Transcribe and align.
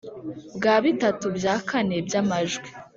Bwa 0.55 0.75
bitatu 0.83 1.25
bya 1.37 1.55
kane 1.69 1.95
by'amajwi 2.07 2.69